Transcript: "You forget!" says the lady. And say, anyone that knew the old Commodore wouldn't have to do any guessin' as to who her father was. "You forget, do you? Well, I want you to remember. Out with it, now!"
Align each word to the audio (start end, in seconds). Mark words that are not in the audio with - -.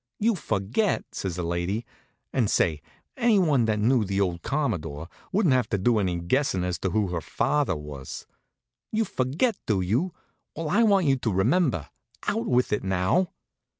"You 0.17 0.33
forget!" 0.33 1.05
says 1.13 1.35
the 1.35 1.43
lady. 1.43 1.85
And 2.33 2.49
say, 2.49 2.81
anyone 3.17 3.65
that 3.65 3.77
knew 3.77 4.03
the 4.03 4.19
old 4.19 4.41
Commodore 4.41 5.07
wouldn't 5.31 5.53
have 5.53 5.69
to 5.69 5.77
do 5.77 5.99
any 5.99 6.19
guessin' 6.19 6.63
as 6.63 6.79
to 6.79 6.89
who 6.89 7.09
her 7.09 7.21
father 7.21 7.75
was. 7.75 8.25
"You 8.91 9.05
forget, 9.05 9.59
do 9.67 9.79
you? 9.79 10.11
Well, 10.55 10.69
I 10.69 10.81
want 10.81 11.05
you 11.05 11.17
to 11.17 11.31
remember. 11.31 11.89
Out 12.27 12.47
with 12.47 12.73
it, 12.73 12.83
now!" 12.83 13.27